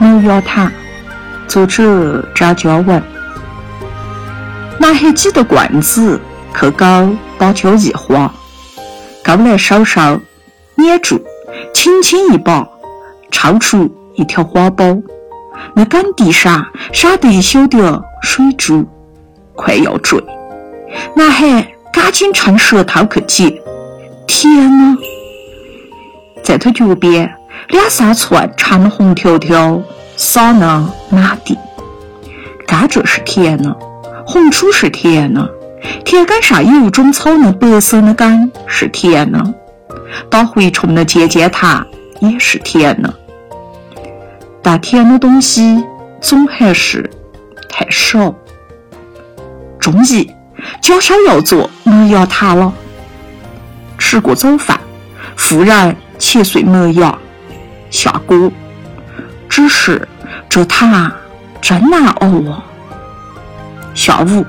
[0.00, 0.70] 药塔，
[1.48, 3.02] 作者张嘉文。
[4.78, 6.20] 拿黑几的罐子
[6.58, 8.32] 去搞芭蕉叶花，
[9.24, 10.20] 高来稍稍
[10.76, 11.20] 捏住，
[11.74, 12.66] 轻轻一把，
[13.30, 15.02] 抽出一条花苞。
[15.74, 18.86] 那杆地上撒得一小点水珠，
[19.54, 20.22] 快要坠。
[21.16, 23.62] 男孩赶紧趁舌头去接，
[24.26, 24.96] 天哪！
[26.44, 27.30] 在他脚边，
[27.66, 29.82] 两三串长的红条条
[30.16, 31.58] 撒了满地。
[32.66, 33.76] 甘蔗是甜的，
[34.26, 35.50] 红薯是甜的，
[36.04, 39.54] 田埂上有一种草的白色的杆是甜的，
[40.30, 41.86] 打蛔虫的尖尖塔
[42.20, 43.12] 也是甜的。
[44.62, 45.84] 但甜的东西
[46.20, 47.10] 总还是
[47.68, 48.34] 太少。
[49.78, 50.30] 中午，
[50.80, 52.72] 家少要做麦芽糖了。
[53.98, 54.78] 吃过早饭，
[55.36, 55.96] 妇人。
[56.20, 57.16] 切碎麦芽，
[57.90, 58.50] 下锅。
[59.48, 60.06] 只是
[60.48, 61.10] 这糖
[61.60, 62.62] 真难熬啊！
[63.94, 64.44] 下午，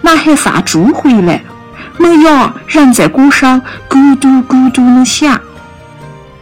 [0.00, 1.42] 男孩放猪回来，
[1.98, 5.38] 麦芽仍在锅上咕嘟咕嘟的响。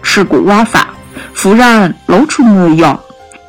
[0.02, 0.86] 吃过晚饭，
[1.32, 2.98] 妇人捞出麦芽，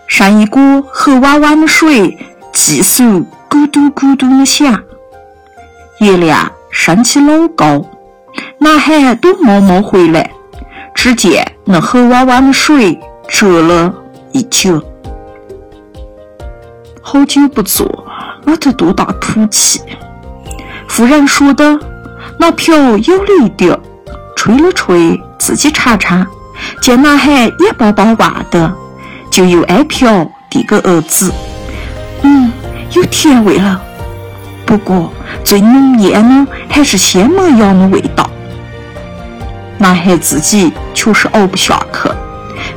[0.07, 2.17] 上一锅黑汪汪的水，
[2.51, 3.03] 继续
[3.49, 4.81] 咕嘟咕嘟的响。
[5.99, 7.85] 月亮升起老高，
[8.57, 10.31] 男孩等妈妈回来。
[11.06, 13.94] 只见那黑汪汪的水折了
[14.31, 14.81] 一角，
[17.00, 17.86] 好久不做，
[18.44, 19.80] 没得多大土气。
[20.88, 21.80] 妇人说的，
[22.39, 23.80] 那瓢有了一点，
[24.36, 26.25] 吹了吹，自己尝尝。
[26.81, 28.73] 见男孩眼巴巴望的，
[29.30, 31.31] 就又挨瓢递给儿子。
[32.23, 32.52] 嗯，
[32.94, 33.80] 有甜味了，
[34.66, 38.28] 不过最浓艳的还是鲜麦芽的味道。
[39.78, 40.74] 男孩自己
[41.05, 42.09] 就是熬不下去，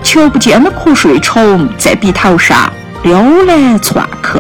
[0.03, 2.71] 瞧不见的瞌睡虫在鼻头上
[3.03, 4.39] 撩来窜去。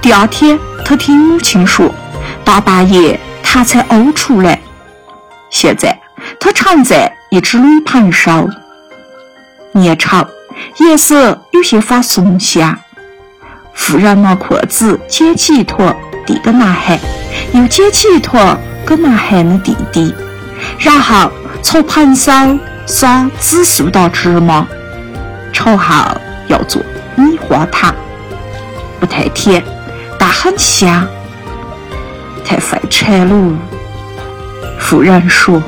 [0.00, 1.94] 第二天，他听母亲说，
[2.42, 4.58] 大半夜他才呕出来。
[5.50, 5.94] 现在
[6.40, 8.48] 他常在一只铝盘上，
[9.74, 10.26] 粘稠，
[10.78, 12.74] 颜色有些发松香。
[13.74, 16.98] 妇人拿筷子捡起一坨，递给男孩，
[17.52, 20.14] 又捡起一坨给男孩的弟弟，
[20.78, 21.30] 然后。
[21.62, 24.64] 从盘上撒紫苏打芝麻，
[25.52, 26.80] 炒好要做
[27.16, 27.92] 米花糖，
[29.00, 29.62] 不太甜，
[30.16, 31.04] 但很香。
[32.44, 33.58] 太费柴了，
[34.78, 35.60] 妇人说。